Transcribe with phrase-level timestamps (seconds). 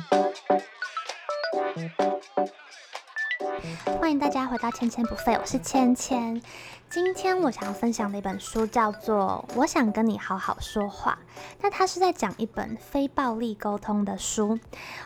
[0.00, 0.06] Thank
[2.38, 2.61] you.
[4.00, 6.42] 欢迎大家回到千千不废，我是千千。
[6.90, 11.18] 今天我想要分享的一本书叫做《我想跟你好好说话》，
[11.62, 14.58] 那它是在讲一本非暴力沟通的书。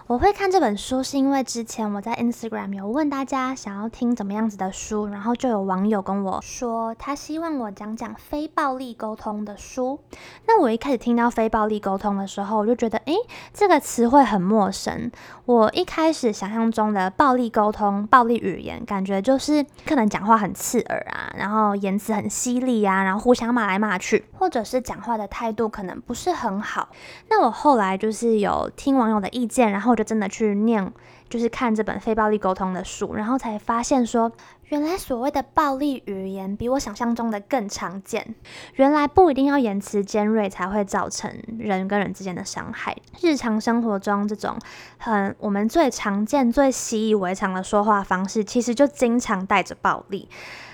[0.09, 10.01] 我会看这本书是因为之前我在 Instagram 有问大家想要听怎么样子的书，然后就有网友跟我说他希望我讲讲非暴力沟通的书。
[10.49, 13.15] 那我一开始听到非暴力沟通的时候，我就觉得诶，
[13.55, 15.13] 这个词汇很陌生。
[15.45, 21.77] 我一开始想象中的暴力沟通、暴力语言，感觉就是可能讲话很刺耳啊，然后。
[21.77, 26.89] 言辞很犀利啊，然后互相骂来骂去，或者是讲话的态度可能不是很好。
[27.29, 30.93] 那我后来就是有听网友的意见，然后我就真的去念，
[31.29, 34.31] 就是看这本非暴力沟通的书，然后才发现说，
[34.69, 38.35] 原来所谓的暴力语言比我想象中的更常见。
[38.75, 42.97] 原来不一定要言辞尖锐才会造成人跟人之间的伤害。
[43.21, 44.59] 日常生活中这种
[44.99, 50.29] 很我们最常见、最习以为常的说话方式，其实就经常带着暴力。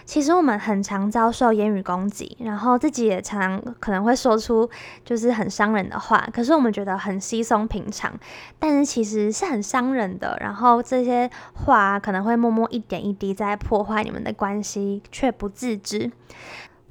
[0.05, 4.69] 其实我们很常遭受言语攻击，然后自己也常可能会说出
[5.05, 8.13] 就是很伤人的话，可是我们觉得很稀松平常，
[8.59, 10.37] 但是其实是很伤人的。
[10.41, 16.11] 然后这些话可能会默默一点一滴在破坏你们的关系，却不自知。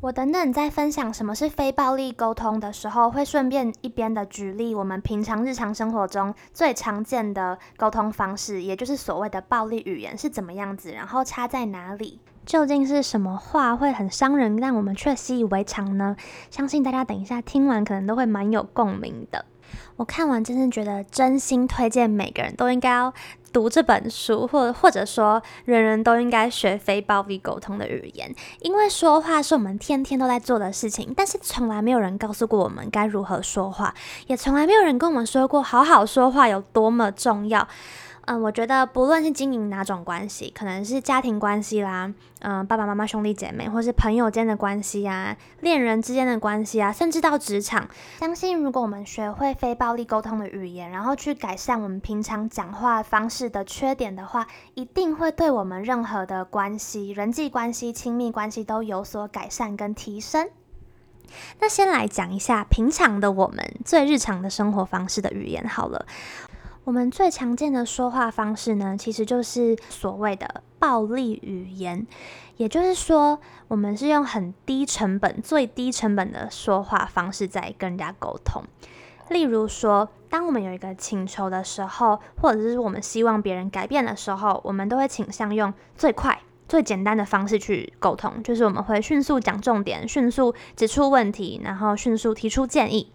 [0.01, 12.19] 我等等在分享什么是非暴力沟通的时候，会顺便一边的举例我们平常日常生活中最常见的沟通方式，也就是所谓的暴力语言是怎么样子，然后差在哪里。
[12.51, 16.17] 究竟是什么话会很伤人，但我们却习以为常呢？
[16.49, 19.45] 相信大家等一下听完，可能都会蛮有共鸣的。
[19.95, 23.13] 我看完真的觉得，真心推荐每个人都应该要
[23.53, 33.95] 读这本书，或或者说，人人都应该学非暴力沟通的语言，因为说话是我们天天都在做的事情，但是从来没有人告诉过我们该如何说话，
[34.27, 37.65] 也从来没有人跟我们说过好好说话有多么重要。
[38.25, 60.47] 嗯，我觉得不论是经营哪种关系，可能是家庭关系啦，嗯，爸爸妈妈、兄弟姐妹，或是朋友间的关系啊，恋人之间的关系啊，甚至到职场，相信如果我们学会非暴力沟通的语言，然后去改善我们平常讲话方式的缺点的话，一定会对我们任何的关系、人际关系、亲密关系都有所改善跟提升。
[61.59, 66.05] 那先来讲一下平常的我们最日常的生活方式的语言好了。
[66.91, 72.05] 我们最常见的说话方式呢，其实就是所谓的暴力语言，
[72.57, 78.61] 也就是说，我们是用很低成本、最低成本的说话方式在跟人家沟通。
[79.29, 93.13] 例如说，当我们有一个请求的时候，或者是我们希望别人改变的时候，我们都会倾向用最快、最简单的方式去沟通，就是我们会迅速讲重点，迅速指出问题，然后迅速提出建议。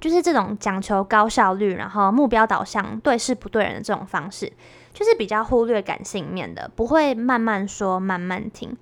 [0.00, 4.52] 就是这种讲求高效率，然后目标导向、对事不对人的这种方式，
[4.94, 8.76] 就是比较忽略感性面的，不会慢慢说、慢慢听。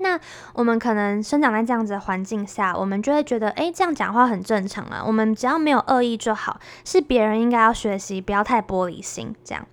[0.00, 0.18] 那
[0.54, 9.66] 我们可能生长在这样子的环境下，我们就会觉得，诶，这样讲话很正常啊，我们只要没有恶意就好，是别人应该要学习，不要太玻璃心，这样。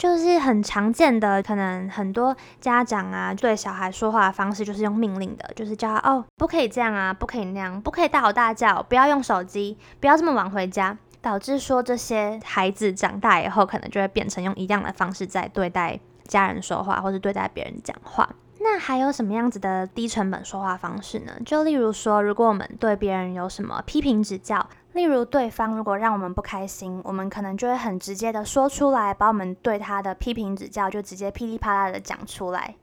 [0.00, 18.26] 就是很常见的，可能很多家长啊，对小孩说话的方式就是用命令的，就是叫他哦，不可以这样啊，不可以那样，不可以大吼大叫，不要用手机，不要这么晚回家，导致说这些孩子长大以后，可能就会变成用一样的方式在对待家人说话，或是对待别人讲话。
[18.62, 21.32] 那还有什么样子的低成本说话方式呢？
[21.44, 32.74] 就例如说，如果我们对别人有什么批评指教，例如对方如果让我们不开心，我们可能就会很直接的说出来，把我们对他的批评指教就直接噼里啪啦的讲出来。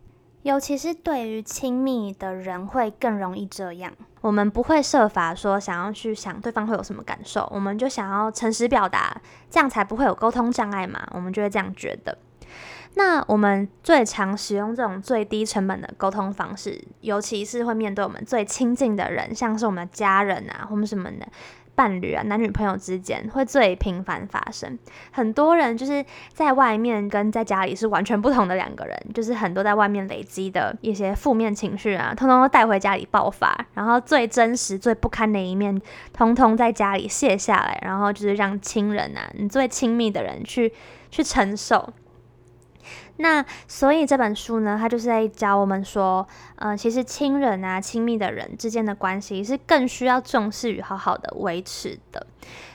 [0.44, 3.92] 尤其是对于亲密的人会更容易这样，
[4.22, 9.20] 我们不会设法说想要去想对方会有什么感受，我们就想要诚实表达，
[9.50, 12.18] 这样才不会有沟通障碍嘛，我们就会这样觉得。
[12.94, 21.28] 那我们最常使用这种最低成本的沟通方式，尤其是会面对我们最亲近的人，像是我们的家人啊，或者什么的
[21.78, 24.80] 伴侣啊，男女朋友之间，会最频繁发生。
[25.12, 35.80] 很多人就是在外面跟在家里是完全不同的两个人，就是很多在外面累积的一些负面情绪啊，通通都带回家里爆发，然后最真实、最不堪的一面，
[36.12, 40.74] 通通在家里卸下来，然后就是让亲人啊，你最亲密的人去
[41.12, 41.94] 去承受。
[43.18, 52.28] 那所以这本书呢，它就是在教我们说，呃，其实亲人啊、亲密的人之间的关系是更需要重视与好好的维持的，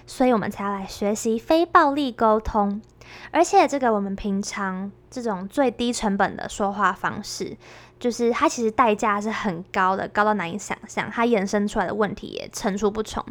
[0.07, 2.83] 所以我们才要来学习非暴力沟通。
[3.31, 7.57] 而且这个我们平常这种最低成本的说话方式，
[8.01, 13.25] 就是它其实代价是很高的，高到难以想象，它衍生出来的问题也层出不穷。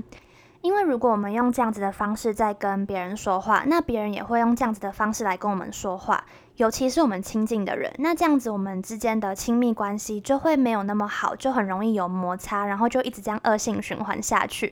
[0.62, 6.24] 因为如果我们用这样子的方式在跟别人说话，那别人也会用这样子的方式来跟我们说话，
[6.58, 14.72] 尤其是我们亲近的人，那这样子我们之间的亲密关系就会没有那么好，就很容易有摩擦，然后就一直这样恶性循环下去。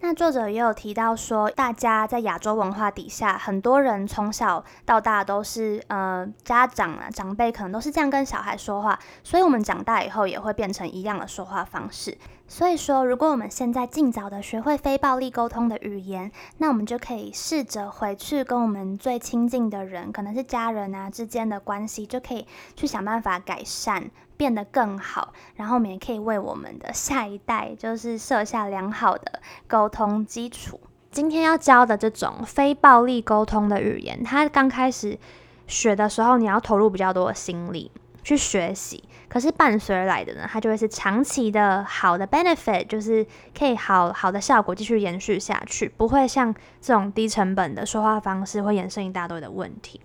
[0.00, 12.16] 那作者也有提到说，大家在亚洲文化底下，很多人从小到大都是呃家长啊长辈可能都是这样跟小孩说话，所以我们长大以后也会变成一样的说话方式。
[12.48, 22.46] 所以说，如果我们现在尽早的学会非暴力沟通的语言，那我们就可以试着回去跟我们最亲近的人，可能是家人啊之间的关系，就可以
[22.76, 25.32] 去想办法改善，变得更好。
[25.56, 30.78] 然后我们也可以为我们的下一代，就是设下良好的沟通基础。
[31.10, 35.18] 今天要教的这种非暴力沟通的语言，它刚开始
[35.66, 37.90] 学的时候，你要投入比较多的心力。
[38.22, 43.26] 去学习，可是伴随而来的呢，它就会是长期的好的 benefit，就是
[43.56, 50.00] 可以好好的效果继续延续下去，不会像这种低成本的说话方式会衍生一大堆的问题。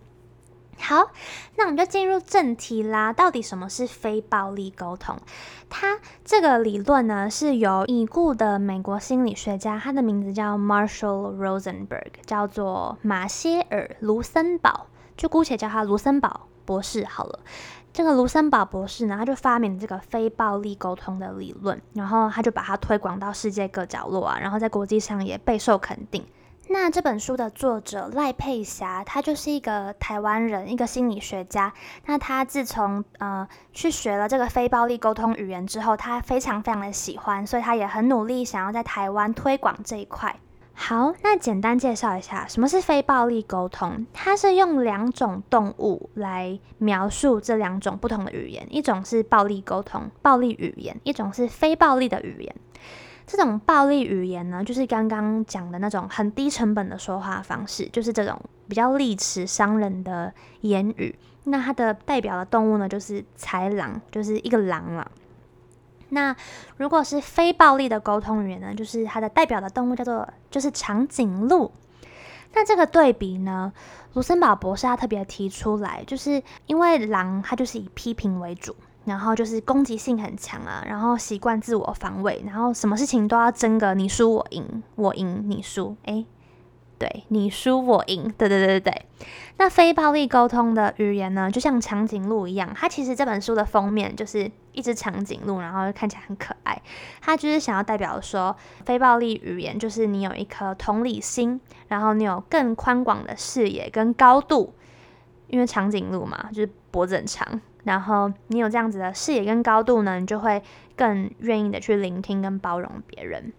[0.83, 1.11] 好，
[1.57, 3.13] 那我们就进入正题啦。
[3.13, 5.15] 到底什么是非暴力沟通？
[5.69, 17.41] 它这个理论呢，是由已故的美国心理学家，他的名字叫 Marshall Rosenberg，叫做马歇尔·卢森堡，就姑且叫他卢森堡博士好了。
[17.93, 26.25] 这个卢森堡博士呢，他就发明这个非暴力沟通的理论，然后他就把它推广到世界各角落啊，然后在国际上也备受肯定。
[26.69, 31.73] 那这本书的作者赖佩霞，他就是一个台湾人，一个心理学家。
[32.05, 40.33] 那他自从呃去学了这个非暴力沟通语言之后，他非常非常的喜欢，所以他也很努力想要在台湾推广这一块。
[40.83, 44.07] 好，那简单介绍一下什么是非暴力沟通。
[44.11, 52.55] 它是用两种动物来描述这两种不同的语言，一种是暴力沟通、暴力语言，一种是非暴力的语言。
[53.27, 58.37] 这种暴力语言呢，就是刚刚讲的那种很低成本的说话方式，就是这种
[58.67, 61.15] 比较利齿伤人的言语。
[61.43, 65.09] 那它的代表的动物呢，就是豺狼，就是一个狼了。
[66.13, 66.35] 那
[66.77, 71.71] 如果是非暴力的沟通语言呢，就是它的代表的动物叫做就是长颈鹿。
[72.53, 73.71] 那这个对比呢，
[74.13, 78.75] 卢森堡博士他特别提出来，就是因为狼它就是以批评为主，
[79.05, 86.25] 然后就是攻击性很强啊，然后习惯自我防卫，然后什么事情都要争个你输我赢，我赢你输，诶。
[87.01, 89.05] 对，你输我赢，对对对对对。
[89.57, 96.79] 那非暴力沟通的语言呢，就像长颈鹿一样，它其实这本书的封面就是一只长颈鹿，然后看起来很可爱。
[97.19, 98.55] 它就是想要代表说，
[98.85, 104.75] 非暴力语言就是你有一颗同理心，然后你有更宽广的视野跟高度，
[105.47, 110.61] 因为长颈鹿嘛，就是脖子很长，然后你有这样子的视野跟高度呢，你就会
[110.95, 113.51] 更愿意的去聆听跟包容别人。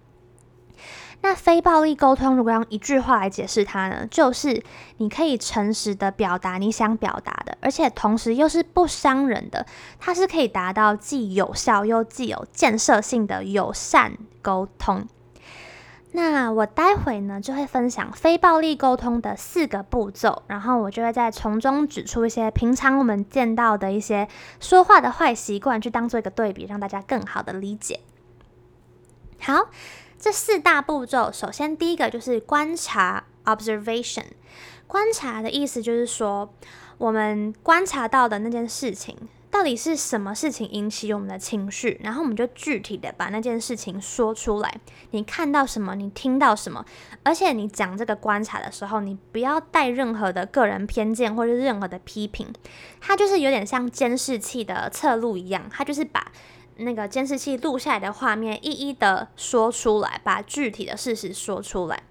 [1.24, 4.60] 那非暴力沟通，如果用一句话来解释它呢，就是
[4.96, 9.64] 你可以诚实的表达你想表达的，而且同时又是不伤人的，
[10.00, 15.06] 它是可以达到既有效又既有建设性的友善沟通。
[16.10, 24.26] 那我待会呢就会分享非暴力沟通的四个步骤，然后我就会在从中指出一些平常我们见到的一些
[24.58, 28.00] 说话的坏习惯，去当做一个对比，让大家更好的理解。
[29.40, 29.70] 好。
[30.22, 34.26] 这四大步骤，首先第一个就是观察 （observation）。
[34.86, 36.54] 观察的意思就是说，
[36.96, 39.16] 我们观察到的那件事情，
[39.50, 44.72] 到底是什么事情引起我们的情绪，然后我们就具体的把那件事情说出来。
[45.10, 45.96] 你看到什么？
[45.96, 46.84] 你听到什么？
[47.24, 52.46] 而且你讲这个观察的时候，你不要带任何的个人偏见或者任何的批评。
[53.00, 56.30] 它就是有点像监视器的侧录一样，它就是把。
[56.76, 62.02] 那个监视器录下来的画面，一一的说出来，把具体的事实说出来。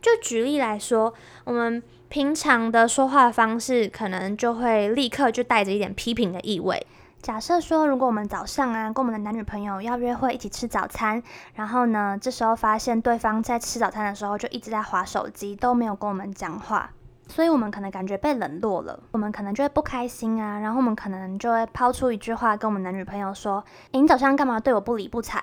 [0.00, 1.14] 就举例来说，
[1.44, 6.86] 我们平常的说话方式，可能就会立刻就带着一点批评的意味。
[7.22, 11.22] 假设说，如果我们早上啊，跟我们的男女朋友要约会一起吃早餐，
[11.54, 16.90] 然后呢，这时候发现对方在吃早餐的时候就一直在划手机，都没有跟我们讲话。
[17.32, 25.42] 所以我们可能感觉被冷落了，我们可能就会不开心啊，然后我们可能就会抛出一句话跟我们男女朋友说：“诶，你早上干嘛对我不理不睬？”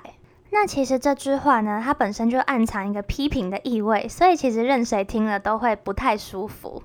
[0.54, 6.84] 那其实这句话呢，它本身就暗藏一个批评的意味，所以其实任谁听了都会不太舒服。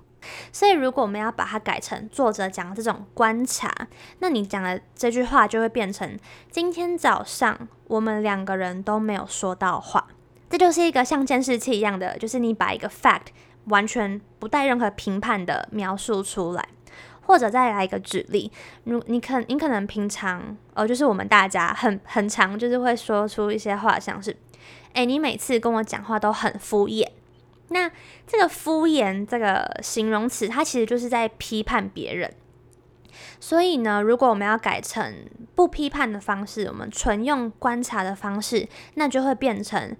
[0.50, 3.70] 所以如果我们要把它改成作者讲这种观察，
[4.20, 6.18] 那你讲的这句话就会变成：
[6.50, 10.06] 今天早上我们两个人都没有说到话。
[10.48, 13.26] 这就是一个像监视器一样的，就是你把一个 fact。
[13.66, 16.68] 完全不带任何评判的描述出来，
[17.22, 18.50] 或者再来一个举例，
[18.84, 24.36] 如你可你可能平常呃，就是我们大家很很常就是会说出一些话，像是，
[24.92, 27.08] 诶，你每次跟我讲话都很敷衍。
[27.68, 27.90] 那
[28.26, 32.32] 这个敷衍这个形容词，它其实就是在批判别人。
[33.40, 35.14] 所以呢，如果我们要改成
[35.54, 39.96] 不批判的方式，我们纯用观察的方式，那就会变成：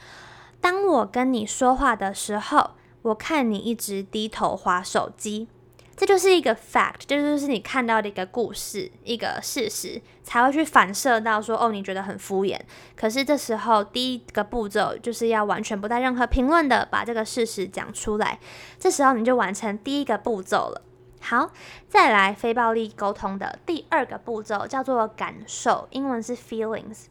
[0.61, 2.73] 当我跟你说话的时候，
[3.05, 5.49] 我看你一直低头划手机。
[5.97, 12.59] 这就是一个 fact，这就是你看到的一个故事，一个事实，才会去反射到说，哦，你觉得很敷衍。
[12.97, 18.41] 可是这时候第一个步骤就是要完全不带任何评论的把这个事实讲出来，
[18.81, 20.83] 这时候你就完成第一个步骤了。
[21.21, 21.53] 好，
[21.89, 27.05] 再来非暴力沟通的第二个步骤叫做感受，英文是 feelings。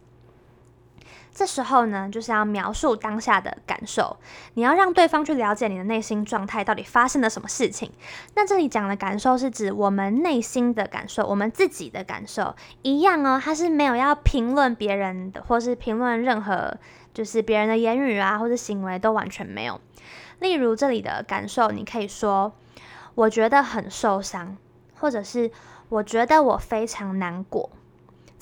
[1.33, 4.15] 这时候呢，就是要描述当下的感受，
[4.53, 7.91] 你要让对方去了解你的内心状态到底发生了什么事情。
[8.35, 16.77] 那这里讲的感受是指我们内心的感受，我们自己的感受一样哦，它是没有要评论别人的，或是评论任何
[17.13, 19.81] 就是别人的言语啊，或者行为都完全没有。
[20.39, 22.53] 例如这里的感受，你可以说
[23.15, 24.55] 我觉得很受伤，
[24.99, 25.49] 或者是
[25.89, 27.71] 我觉得我非常难过。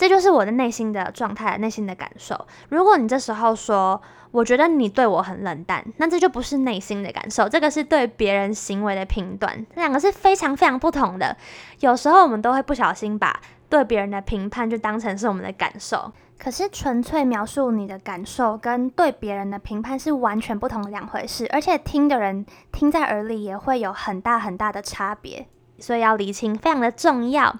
[0.02, 2.48] 这就是我的内心的状态，内心的感受。
[2.70, 11.38] 如果你这时候说，我觉得你对我很冷淡，那这就不是内心的感受，这个是对别人行为的评断，这两个是非常非常不同的。
[11.82, 13.40] 有时候我们都会不小心把
[13.70, 25.46] 对别人的评判就当成是我们的感受，可是纯粹描述你的感受跟对别人的评判是完全不同的两回事，而且听的人听在耳里也会有很大很大的差别，
[25.78, 27.56] 所以要厘清非常的重要。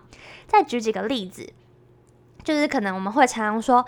[0.48, 1.54] 再举几个例子。
[2.44, 3.86] 就是可能我们会常常说，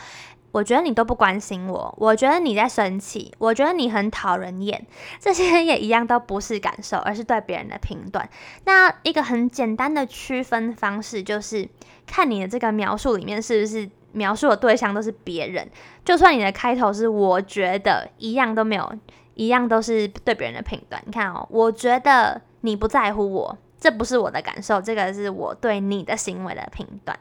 [0.52, 4.86] 我觉得你都不关心我，我觉得你在生气，我觉得你很讨人厌，
[5.20, 8.30] 这些也一样都不是感受，而是对别人的评断。
[8.66, 11.68] 那一个很简单的区分方式就是，
[12.06, 15.68] 看你的这个描述里面是不是描述的对象都是别人，
[16.06, 18.94] 就算你的开头是我觉得，一样都没有，
[19.34, 21.02] 一样都是对别人的评断。
[21.08, 27.18] 你看哦，我觉得你不在乎我，这不是我的感受，这个是我对你的行为的评断。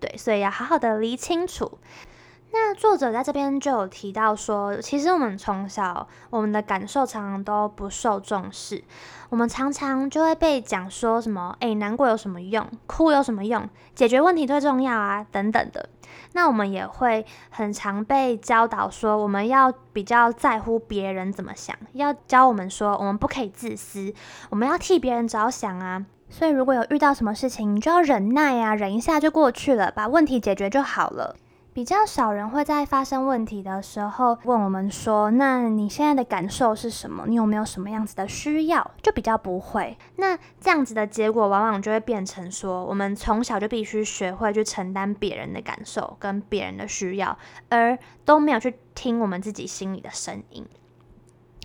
[0.00, 1.78] 对，所以要好好的理清楚。
[2.50, 8.82] 那作者在这边就有提到说，其实我们从小我们的感受常常都不受重视，
[9.28, 12.66] 我们常常就会被讲说什么，诶，难过有什么用？
[12.86, 13.68] 哭有什么用？
[13.94, 15.90] 解决问题最重要啊，等等的。
[16.32, 24.14] 那我们也会很常被教导说，我们要比较在乎别人怎么想，要教我们说，我们不可以自私，
[24.48, 26.06] 我们要替别人着想啊。
[26.30, 31.36] 所以，如果有遇到什么事情，你就要忍耐啊，忍一下就过去了，把问题解决就好了。
[31.74, 37.24] 比较少人会在发生问题的时候问我们说：“那你现在的感受是什么？
[37.28, 39.96] 你有没有什么样子的需要？”就比较不会。
[40.16, 50.66] 那这样子的结果，往往就会变成说，我们从小就必须学会去承担别人的感受跟别人的需要，而都没有去听我们自己心里的声音。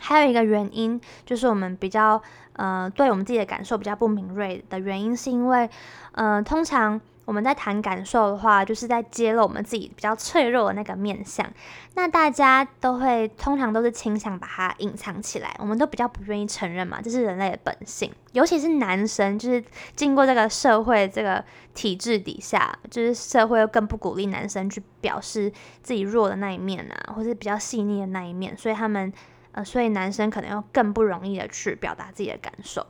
[0.04, 2.22] 还有一个原因，就是我们比较
[2.58, 5.70] 呃，对我们自己的感受比较不敏锐的原因，是因为
[6.12, 11.50] 呃，通常我们在谈感受的话，就是在揭露我们自己比较脆弱的那个面相。
[11.96, 18.12] 那大家都会通常都是倾向把它隐藏起来，我们都比较不愿意承认嘛，这是人类的本性。
[18.34, 19.64] 尤其是男生，就是
[19.96, 21.42] 经过这个社会这个
[21.74, 25.50] 体制底下，就是社会又更不鼓励男生去表示
[25.82, 29.12] 自己弱的那一面啊，或是比较细腻的那一面，所以他们。
[29.54, 32.86] 呃，所以男生可能要更不容易的去表达自己的感受。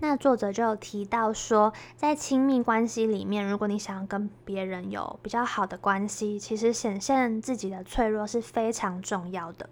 [0.00, 9.70] 那作者就有提到说，在亲密关系里面，如果你想要跟别人有比较好的关系，其实显现自己的脆弱是非常重要的。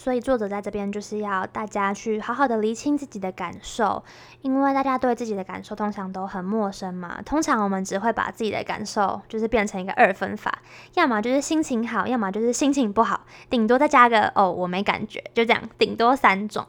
[0.00, 4.02] 所以作者在这边就是要大家去好好的厘清自己的感受，
[4.40, 7.20] 因为大家对自己的感受通常都很陌生嘛。
[7.20, 10.60] 通常我们只会把自己的感受就是变成一个二分法，
[10.94, 16.66] 要么就是心情好，要么就是心情不好，顶多再加个哦，我没感觉，就这样，顶多三种。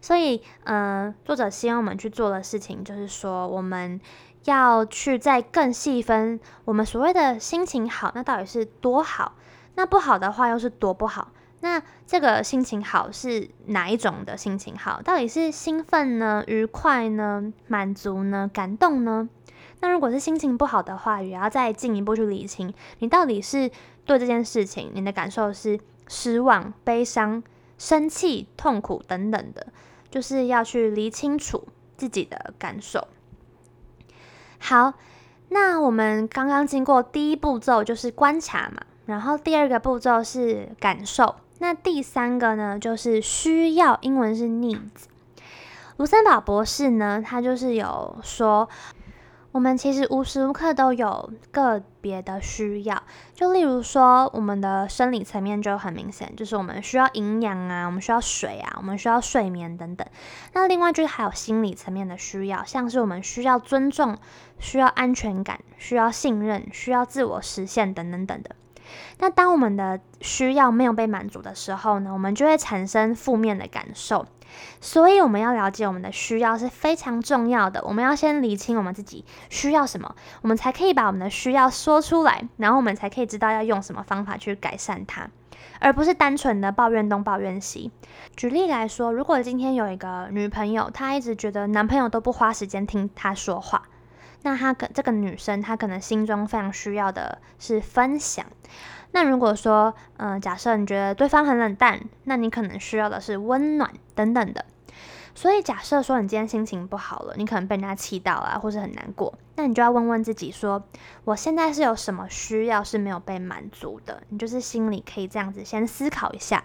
[0.00, 4.00] 所以，嗯、呃，作者希望我们去做的事情就是说，我们
[4.46, 9.34] 要去再更细分，我们所谓的心情好，那到底是多好？
[9.76, 11.28] 那不好的话又是多不好？
[11.64, 15.00] 那这个心情好是哪一种的心情好？
[15.00, 19.28] 到底是兴奋呢、愉快呢、满足呢、感动呢？
[19.78, 23.70] 那如果是心情不好的话，也要再进一步去理清，你到底是
[24.04, 25.78] 对这件事情，你的感受是
[26.08, 27.40] 失望、悲伤、
[27.78, 29.68] 生气、痛苦等等的，
[30.10, 33.06] 就是要去理清楚自己的感受。
[34.58, 34.94] 好，
[35.50, 41.36] 那我们刚刚经过第一步骤就是观察嘛，然后第二个步骤是感受。
[41.62, 45.04] 那第三个呢，就是需要，英文是 needs。
[45.96, 48.68] 卢森堡博士呢，他就是有说，
[49.52, 53.00] 我们其实无时无刻都有个别的需要，
[53.32, 60.04] 就例如说，我们的生理层面就很明显，就是我们需要营养啊，我们需要水啊，我们需要睡眠等等。
[60.54, 64.18] 那另外就是还有心理层面的需要，像是我们需要尊重、
[64.58, 68.56] 需要安全感、需要信任、需要自我实现等等等的。
[69.18, 74.26] 那当我们的需要没有被满足的时候呢，我们就会产生负面的感受。
[74.82, 77.82] 所以我们要了解我们的需要是非常重要的。
[77.84, 85.26] 我们要先理清我们自己需要什么，我们才可以把我们的需要说出来，然后我们才可以知道要用什么方法去改善它，
[85.80, 87.90] 而不是单纯的抱怨东抱怨西。
[88.36, 93.84] 举例来说，如果今天有一个女朋友，她一直觉得男朋友都不花时间听她说话，
[94.42, 98.44] 那她可这个女生她可能心中非常需要的是分享。
[99.12, 104.64] 那如果说，嗯、假设你觉得对方很冷淡，那你可能需要的是温暖等等的。
[105.34, 110.82] 所以假设说你今天心情不好了，你可能被人家气到啊，或是很难过，那你就要问问自己说，
[111.24, 114.22] 我现在是有什么需要是没有被满足的？
[114.28, 116.64] 你就是心里可以这样子先思考一下。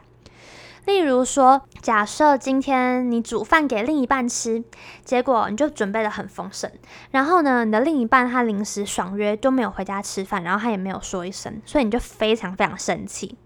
[0.88, 4.63] 例如说，假设今天你煮饭给另一半吃，
[5.03, 6.72] 结果你就准备的很丰盛，
[7.12, 13.38] 然后呢，你的另一半他临时爽约都没有回家吃饭，然后他也没有说一声，所以你就非常非常生气。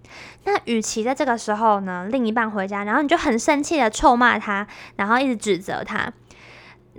[0.43, 6.13] 那与其在这个时候呢，另一半回家，然后你就很生气的臭骂他，然后一直指责他，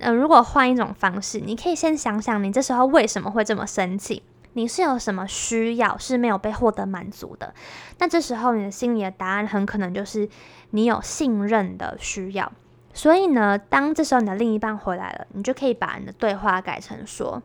[0.01, 4.25] 呃，如果换一种方式，你可以先想想你这时候为什么会这么生气。
[4.55, 7.55] 你是有什么需要是没有被获得满足的？
[7.99, 10.29] 那这时候你的心里的答案很可能就是
[10.71, 12.53] 你有信任的需要。
[12.95, 17.43] 所以呢，当这时候你的另一半回来了，你就可以把你的对话改成说：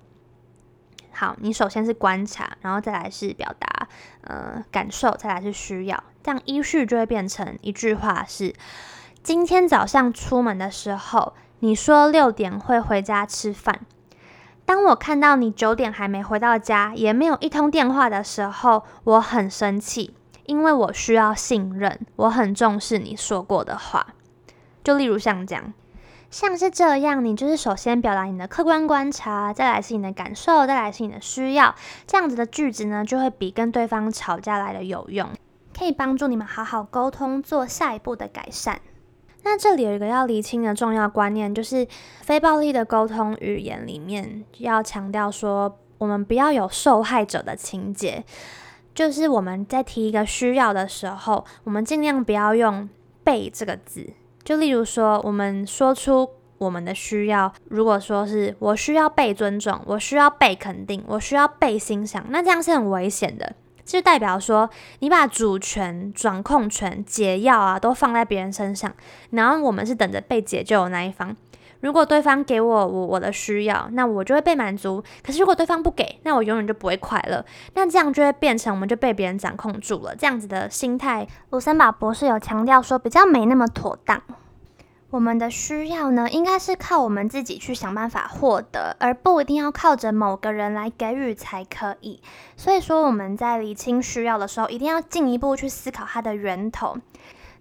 [1.12, 3.88] 好，你首先是观察，然后再来是表达
[4.22, 8.54] 呃感受，再来是需要，这样依序就会变成一句话是：
[9.24, 13.80] 今天早上出门的时候，你说六点会回家吃饭。
[14.68, 20.14] 当我看到你九点还没回到家，也没有一通电话的时候，我很生气，
[20.46, 24.08] 因为我需要信任，我很重视你说过的话。
[24.84, 25.74] 就例如像这样，
[26.30, 31.74] 像是这样，你就是首先表达你的客观观察，再来是你的感受，再来是你的需要，
[32.06, 35.30] 这样子的句子呢，就会比跟对方吵架来的有用，
[35.74, 38.82] 可以帮助你们好好沟通，做下一步的改善。
[39.48, 41.88] 那这里有一个要厘清的重要观念，就是
[42.22, 48.26] 非暴力的沟通语言里面要强调说，我们不要有受害者的情节。
[48.94, 52.90] 就是我们在提一个需要的时候，我们尽量不要用
[53.24, 54.12] “被”这个字。
[54.44, 63.56] 就例如说，我们说出我们的需要，如果说是我需要被尊重，我需要被肯定，我需要被欣赏，那这样是很危险的。
[63.88, 64.70] 就代表说，
[65.00, 68.94] 你把主权、掌控权、解药啊，都放在别人身上，
[69.32, 71.36] 然后我们是等着被解救的那一方。
[71.80, 75.04] 如果对方给我我我的需要，那我就会被满足。
[75.24, 77.46] 可是如果对方不给，那我永远就不会快乐。
[77.76, 80.16] 那这样就会变成我们就被别人掌控住了。
[80.16, 84.22] 这样子的心态，卢森堡博士有强调说，比较没那么妥当。
[85.10, 92.22] 我们的需要呢，应该是靠我们自己去想办法获得，而不一定要靠着某个人来给予才可以。
[92.58, 96.98] 所以说，我们在理清需要的时候，一定要进一步去思考它的源头。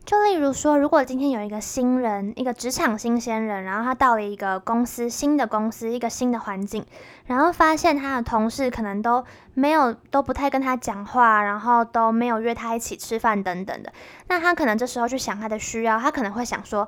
[0.05, 6.85] 就例如说，如果今天有一个新人，一个职场新鲜人，然后他到了一个公司，新的公司，一个新的环境，
[7.27, 13.93] 然后发现他的同事可能都没有，都不太跟他讲话，然后都没有约他一起吃饭等等的。
[14.29, 16.87] 那他可能这时候去想他的需要，他可能会想说，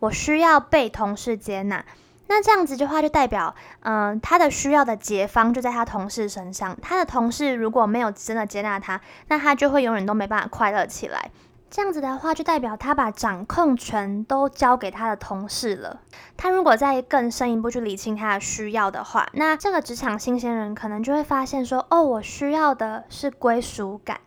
[0.00, 1.84] 我需要被同事接纳，
[2.26, 6.76] 那这样子的话就代表，嗯、他的需要的解方就在他同事身上。
[6.82, 11.30] 他的同事如果没有真的接纳他，那他就会永远都没办法快乐起来。
[11.70, 16.00] 这样子的话，就代表他把掌控权都交给他的同事了。
[16.36, 24.18] 他如果再更深一步去理清他的需要的话，那这个职场新鲜人可能就会发现说，哦，我需要的是归属感。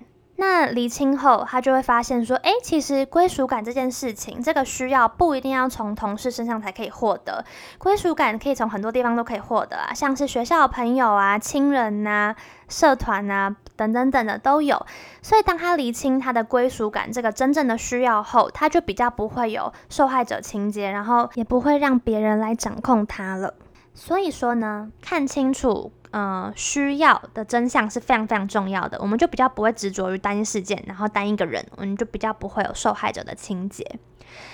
[0.46, 7.46] 那厘清后，他就会发现说，诶，其实归属感这件事情，这个需要不一定要从同事身上才可以获得，
[7.78, 12.36] 归属感可以从很多地方都可以获得啊，像是学校朋友啊、亲人呐、
[12.68, 14.86] 社团呐等等等的都有。
[15.22, 23.54] 所以当他厘清他的归属感这个真正的需要后，他就比较不会有受害者情节，然后也不会让别人来掌控他了。
[23.94, 25.94] 所以说呢，看清楚。
[26.14, 34.00] 呃，需要的真相是非常非常重要的，我们就比较不会执着于单一事件，然后单一个人，我们就比较不会有受害者的情节。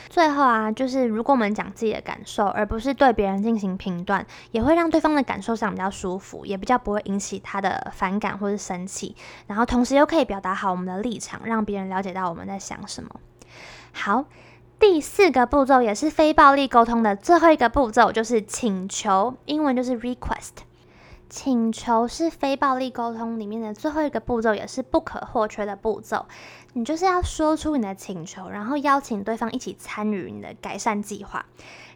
[0.08, 9.18] 最后啊，就是如果我们讲自己的感受，而不是对别人进行评断，也会让对方的感受上比较舒服，也比较不会引起他的反感或是生气，
[9.48, 13.10] 然后同时又可以表达好我们的立场，让别人了解到我们在想什么。
[13.92, 14.24] 好，
[14.80, 20.69] 第四个步骤也是非暴力沟通的最后一个步骤，就是请求，英文就是 request。
[21.30, 26.26] 请求是非暴力沟通里面的最后一个步骤，也是不可或缺的步骤。
[26.74, 31.46] 你就是要说出你的请求，然后邀请对方一起参与你的改善计划。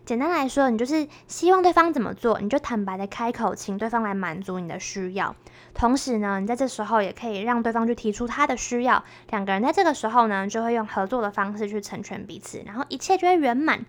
[0.05, 5.35] 简单来说，你就是希望对方怎么做，你就坦白的开口，请对方来满足你的需要。
[5.73, 13.85] 同时呢，你在这时候也可以让对方去提出他的需要，两个人在这个时候呢，就会用合作的方式去成全彼此，然后一切就会圆满。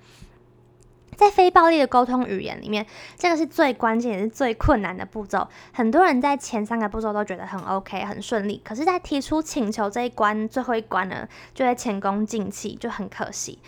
[1.16, 5.48] 在非暴力的沟通语言里面，这个是最关键也是最困难的步骤。
[5.72, 13.58] 很多人在前三个步骤都觉得很 OK 很顺利，可是，在提出请求这一关，最后一关呢，就会前功尽弃，就很可惜。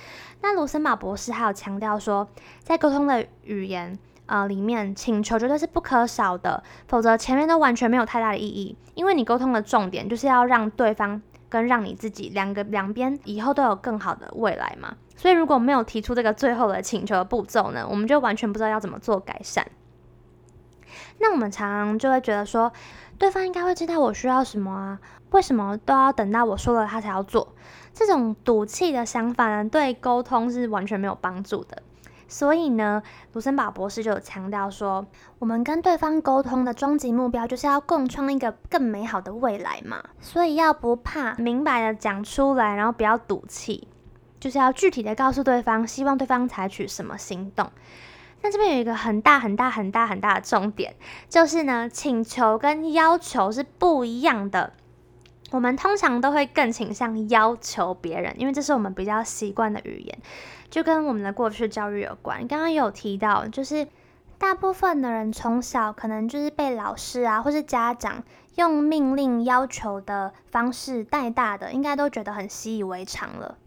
[0.42, 2.28] 那卢森堡博士还有强调说，
[2.62, 8.76] 在沟通的语言呃里面，请求绝对是不可少的，否则前面都完全没有太大的意义。
[8.94, 14.96] 因为你沟通的重点就是要让对方跟让你自己两个两边以后都有更好的未来嘛。
[15.16, 19.66] 所以如果没有提出这个最后的请求的步骤呢，我们就完全不知道要怎么做改善。
[21.18, 22.72] 那我们常常就会觉得说，
[23.18, 25.00] 对方应该会知道我需要什么啊，
[25.31, 27.55] 为什么都要等到我说了他才要做？
[27.94, 31.83] 这种赌气的想法呢，对沟通是完全没有帮助的。
[32.29, 33.02] 所以呢，
[33.33, 35.07] 卢森堡博士就有强调说，
[35.38, 40.02] 我们跟对方沟通的终极目标就是要共创一个更美好的未来嘛。
[40.20, 43.88] 所以要不怕，明白的讲出来，然后不要赌气，
[44.46, 47.68] 就是要具体的告诉对方，希望对方采取什么行动。
[48.42, 50.94] 那这边有一个很大很大很大很大的重点，
[51.28, 54.72] 就是呢，请求跟要求是不一样的。
[55.50, 60.16] 我们通常都会更倾向要求别人，因为这是我们比较习惯的语言，
[60.70, 62.46] 就跟我们的过去教育有关。
[62.46, 63.88] 刚刚有提到，就是
[64.38, 68.22] 大部分的人从小可能就是被老师啊，或是家长
[68.54, 73.59] 用命令要求的方式带大的，应该都觉得很习以为常了。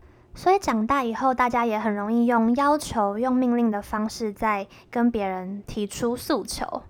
[0.42, 6.82] 所以长大以后，大家也很容易用要求、用命令的方式在跟别人提出诉求。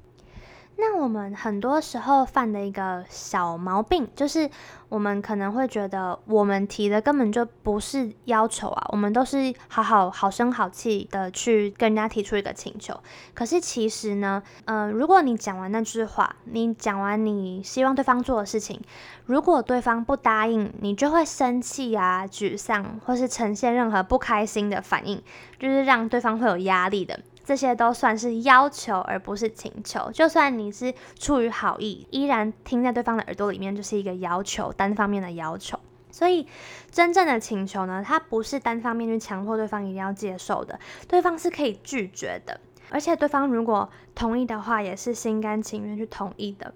[0.82, 4.50] 那我们很多时候犯的一个小毛病，就是
[4.88, 12.98] 我们可能会觉得，我们提的根本就不是要求啊，我们都是好好好声好气的去跟人家提出一个请求。
[13.34, 18.80] 可是其实呢，嗯、如果你讲完那句话，你讲完你希望对方做的事情，
[19.26, 25.22] 如果对方不答应，你就会生气啊、沮丧，或是呈现任何不开心的反应，
[25.60, 27.20] 就是让对方会有压力的。
[27.50, 30.12] 这些都算是要求，而不是请求。
[30.12, 35.80] 就算你是出于好意，依然听在对方的耳朵里面，就是一个要求，单方面的要求。
[36.12, 36.46] 所以，
[36.92, 42.62] 真正的请求呢，它不是单方面去强迫对方一定要接受的，对方是可以拒绝的。
[42.92, 46.72] 而且，对方如果同意的话，也是心甘情愿去同意的。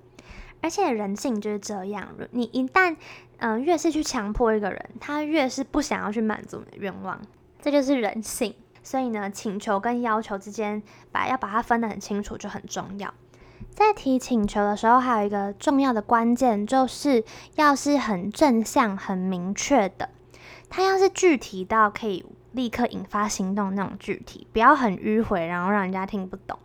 [0.64, 2.96] 而且，人性就是这样，你一旦
[3.38, 7.22] 嗯、越是去强迫一个人，他越是不想要去满足你的愿望，
[7.62, 8.56] 这就是人性。
[8.84, 13.12] 所以呢，请求跟要求之间，把要把它分得很清楚就很重要。
[13.72, 17.24] 在提请求的时候，还有一个重要的关键，就是
[17.56, 20.10] 要是很正向、很明确的。
[20.70, 26.60] 他要是具体到可以立刻引发行动那种具体，不要很迂回，然后让人家听不懂。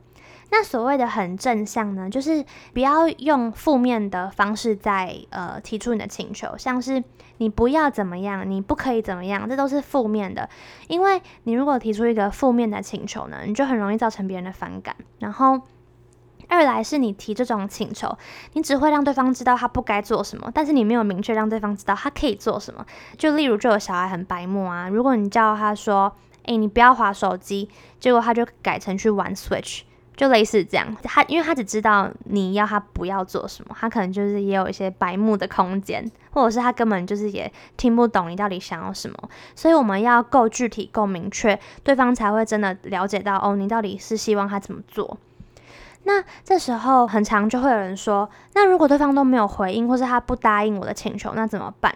[0.51, 7.05] 那所谓的很正向呢，就是不要用负面的方式在呃提出你的请求，像是
[7.37, 10.49] 你不要怎么样，你不可以怎么样，这都是负面的。
[10.89, 14.97] 因为你如果提出一个负面的请求呢，你就很容易造成别人的反感。
[15.19, 15.61] 然后
[16.49, 18.17] 二来是你提这种请求，
[18.55, 22.87] 你只会让对方知道他不该做什么，但是你没有明确让对方知道他可以做什么。
[23.19, 27.69] 就例如，就有小孩很白目啊，如果你叫他说，诶，你不要划手机，
[28.01, 29.83] 结果他就改成去玩 Switch。
[30.19, 39.17] 就类似这样，他因为他只知道你要他不要做什么，他可能就是也有一些白目的空间，或者是他根本就是也听不懂你到底想要什么，
[39.55, 45.17] 所以我们要够具体、够明确，对方才会真的了解到哦，你到底是希望他怎么做。
[46.03, 51.95] 那这时候很常就会有人说，那如果对方都没有回应，或是他不答应我的请求，那怎么办？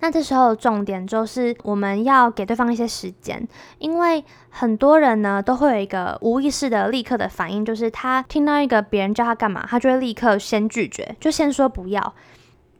[0.00, 3.46] 那这时候重点就是我们要给对方一些时间，
[3.78, 12.14] 因为很多人呢都会有一个无意识的立刻的反应，就是他听到一个别人叫他干嘛，他就会立刻先拒绝，就先说不要。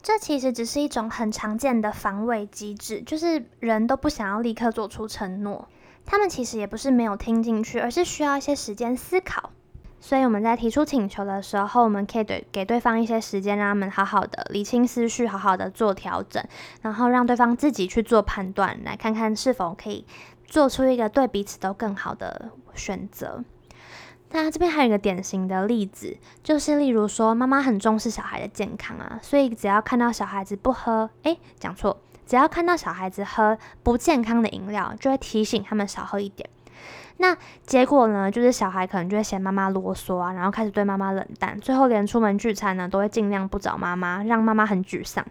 [0.02, 5.68] 这其实只是一种很常见的防卫机制，就是人都不想要立刻做出承诺，
[6.04, 9.50] 他们其实也不是没有听进去，而是需要一些时间思考。
[10.06, 16.40] 所以我们在提出请求的时候，我们可以对给对方一些时间，让他们好好的理清思绪，好好的做调整，
[16.82, 20.06] 然后让对方自己去做判断，来看看是否可以
[20.44, 23.42] 做出一个对彼此都更好的选择。
[24.30, 36.48] 那这边还有一个典型的例子，就是例如说妈妈很重视小孩的健康啊，所以只要看到小孩子不喝，诶，讲错，只要看到小孩子喝不健康的饮料，就会提醒他们少喝一点。
[37.18, 45.24] 那结果呢，就是小孩可能就会嫌妈妈啰嗦啊，然后开始对妈妈冷淡，最后连出门聚餐呢，都会尽量不找妈妈，让妈妈很沮丧。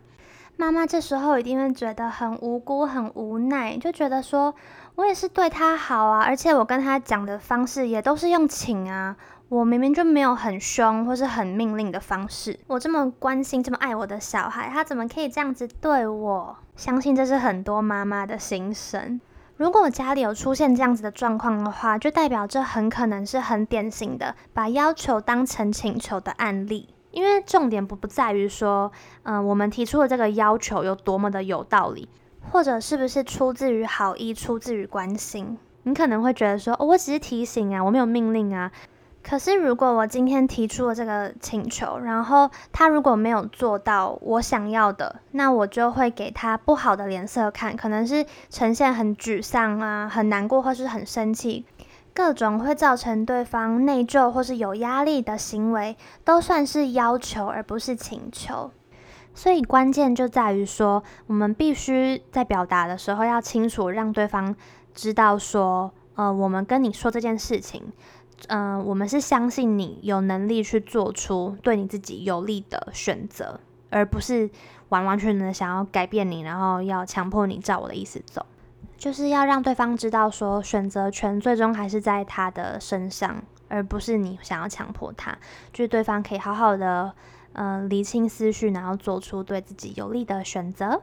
[0.57, 4.55] 妈妈这时候一定会觉得很无辜、很无奈，就觉得说，
[4.95, 9.15] 我也是对他好啊，而且我跟他讲的方式也都是用请啊。
[9.47, 16.57] 我明明就没有很凶或是很命令的方式，我这么关心、这么爱我的小孩，他怎么可以这样子对我？
[16.75, 19.21] 相信这是很多妈妈的心声。
[19.57, 26.89] 如果家里有出现这样子的状况的话，就代表这很可能是很典型的把要求当成请求的案例。
[27.11, 28.91] 因为重点不不在于说，
[29.23, 32.09] 嗯、我们提出的这个要求有多么的有道理，
[32.51, 35.57] 或者是不是出自于好意、出自于关心。
[35.83, 38.69] 你可能会觉得说，哦，我只是提醒啊，我没有命令啊。
[39.27, 51.65] 可是，如果我今天提出了这个请求，然后他如果没有做到我想要的，那我就会给他不好的脸色看，可能是呈现很沮丧啊、很难过或是很生气，
[52.13, 58.69] 各种会造成对方内疚或是有压力的行为，都算是要求而不是请求。
[59.33, 64.55] 所以关键就在于说，我们必须在表达的时候要清楚，让对方
[64.93, 67.91] 知道说，呃，我们跟你说这件事情。
[68.47, 74.49] 嗯、我们是相信你有能力去做出对你自己有利的选择，而不是
[74.89, 78.45] 完完全全的想要改变你，然后要强迫你照我的意思走。
[78.97, 85.37] 就是要让对方知道说，选择权最终还是在他的身上，而不是你想要强迫他。
[85.73, 87.13] 就是对方可以好好的，
[87.53, 91.01] 嗯、理清思绪，然后做出对自己有利的选择。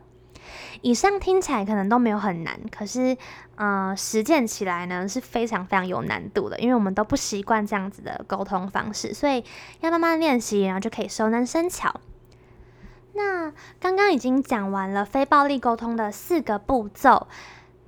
[0.80, 3.16] 以上听起来可能都没有很难，可是，
[3.56, 9.44] 呃，实践起来呢是非常非常有难度的，因为我们都不习惯这样子的沟通方式，所以
[9.80, 12.00] 要慢慢练习，然后就可以熟能生巧。
[13.14, 17.26] 那刚刚已经讲完了非暴力沟通的四个步骤，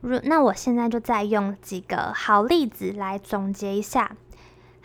[0.03, 4.17] 如那我现在就再用几个好例子来总结一下。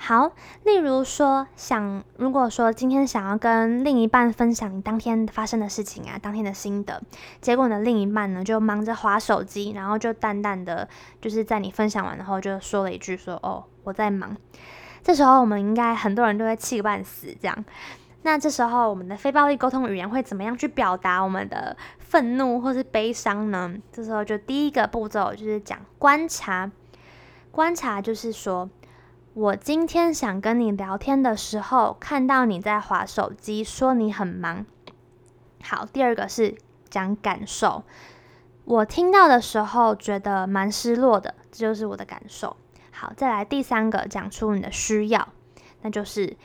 [0.01, 0.31] 好，
[0.63, 7.01] 例如说，想如果说今天想要跟另一半分享你当天发生的事情啊，当天的心得，
[7.41, 10.88] 结果呢，另一半呢就忙着划手机，然后就淡淡的，
[11.21, 14.35] 就是在你分享完后就说了一句说，哦，我在忙。
[15.03, 17.65] 这时候我们应该很多人都会气个半死，这样。
[18.21, 23.73] 那这时候我们的非暴力沟通语言会怎么样去表达我们的愤怒或是悲伤呢？
[23.91, 26.71] 这时候就第一个步骤就是讲观察，
[27.51, 28.69] 观察就是说。
[29.39, 34.65] 我今天想跟你聊天的时候，看到你在划手机，说你很忙。
[35.63, 36.58] 好，第二个是
[36.89, 37.84] 讲感受。
[38.65, 42.58] 我听到的时候觉得蛮失落的，这就是我的感受。
[42.91, 45.30] 好，再来第三个，讲出你的需要，
[45.84, 46.36] 那就是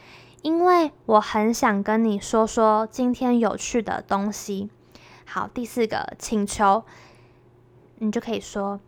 [0.43, 4.71] 因为我很想跟你说说今天有趣的东西。
[5.27, 6.85] 好，第四个请求，
[7.97, 8.79] 你就可以说。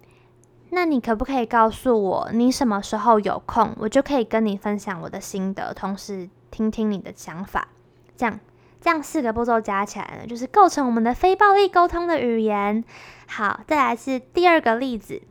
[0.70, 7.68] 那你可不可以告诉我你什么时候有空，我就可以跟你分享我的心得，同时听听你的想法。
[8.16, 8.40] 这样，
[8.80, 12.82] 这样四个步骤加起来呢，就是构成我们的非暴力沟通的语言。
[13.28, 15.22] 好，再来是第二个例子。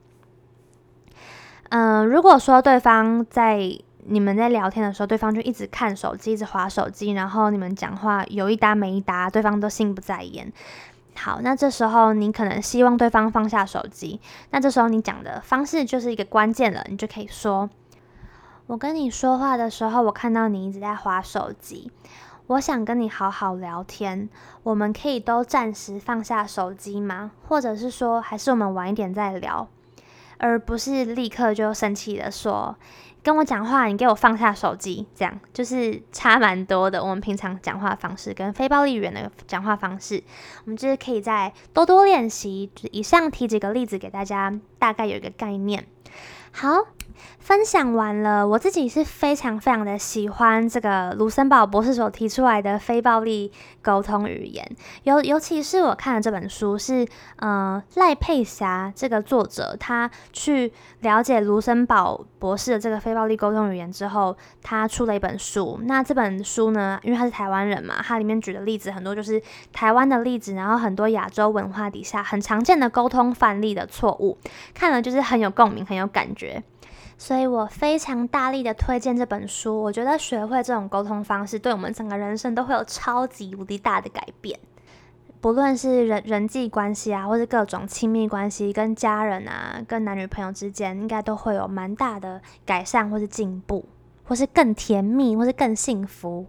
[1.69, 10.53] 嗯、如果说对方在你们在聊天的时候，对方就一直看手机，一直划手机，然后你们讲话有一搭没一搭，对方都心不在焉。
[11.17, 14.19] 好，那这时候你可能希望对方放下手机，
[14.51, 17.69] 那这时候你讲的方式就是一个关键了，你就可以说
[18.67, 21.91] ：“我跟你说话的时候，我看到你一直在划手机，
[22.47, 24.30] 我想跟你好好聊天，
[24.63, 27.32] 我们可以都暂时放下手机吗？
[27.47, 29.67] 或者是说，还是我们晚一点再聊，
[30.38, 32.75] 而不是立刻就生气的说。”
[33.25, 37.03] 跟我讲话，你给我放下手机，这样就是差蛮多的。
[37.03, 40.23] 我们平常讲话方式跟非暴力语言的讲话方式，
[40.65, 42.69] 我们就是可以再多多练习。
[42.91, 45.88] 以上提几个例子给大家，大概有一个概念。
[46.51, 46.85] 好。
[47.39, 53.53] 分享完了，我自己是非常非常的喜欢这个卢森堡博士所提出来的非暴力
[53.85, 54.67] 沟通语言，
[55.03, 65.79] 尤尤其是我看的这本书是，呃，赖佩霞这个作者，他去了解卢森堡博士的这个非暴力沟通语言之后，他出了一本书。
[65.83, 69.39] 那这本书呢，因为他是台湾人嘛，他里面举的例子很多就是
[69.71, 74.35] 台湾的例子，然后很多亚洲文化底下很常见的沟通范例的错误，
[74.73, 76.63] 看了就是很有共鸣，很有感觉。
[77.17, 79.81] 所以我非常大力的推荐这本书。
[79.81, 84.59] 我觉得学会这种沟通方式，对我们整个人生都会有超级无敌大的改变。
[85.41, 93.85] 不论是人人际关系啊，或是各种亲密关系，跟家人啊，跟男女朋友之间，应该都会有蛮大的改善，或是进步，
[94.23, 96.47] 或是更甜蜜，或是更幸福。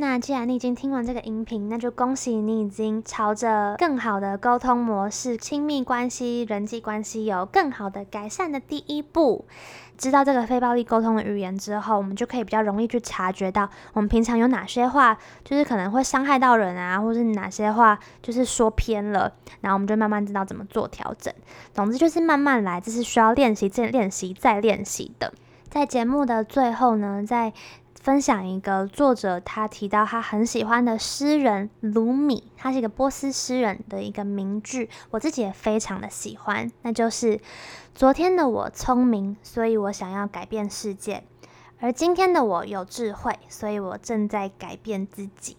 [0.00, 9.44] 那既然你已经听完这个音频，那就恭喜你已经朝着更好的沟通模式、亲密关系、人际关系有更好的改善的第一步。
[9.96, 19.32] 知道这个非暴力沟通的语言之后，我们就可以比较容易去察觉到我们平常有哪些话就是可能会伤害到人啊，或是哪些话就是说偏了，
[19.62, 21.34] 然后我们就慢慢知道怎么做调整。
[21.74, 25.34] 总之就是慢慢来，这是需要练习、再练习、再练习的。
[25.68, 27.52] 在节目的最后呢，在
[28.08, 37.38] 分享一个作者，他提到他很喜欢的诗人鲁米，他是一个波斯诗人的一个名句，我自己也非常的喜欢，那就是
[37.94, 41.22] 昨天的我聪明，所以我想要改变世界，
[41.80, 45.58] 而今天的我有智慧，所以我正在改变自己。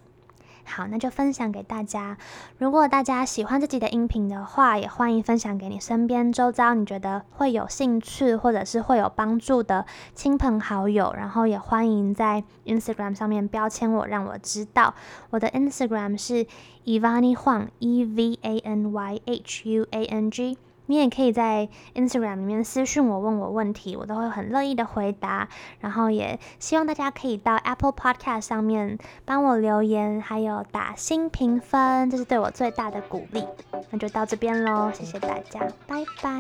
[0.70, 2.16] 好，那就分享给大家。
[2.60, 11.12] 如果大家喜欢这集的音频的话，也欢迎分享给你身边周遭你觉得会有兴趣或者是会有帮助的亲朋好友。
[11.18, 14.94] 然后也欢迎在 Instagram 上面标签我，让我知道。
[15.32, 16.46] 我的 Instagram 是
[16.86, 20.58] Evany Huang，E V A N Y H U A N G。
[20.90, 25.48] 你也可以在 Instagram 里面私信我，问我问题，我都会很乐意的回答。
[25.80, 33.46] 然后也希望大家可以到 Apple Podcast 上面帮我留言，还有打新评分，这是对我最大的鼓励。
[33.92, 36.40] 那就到这边喽，谢谢大家，拜拜。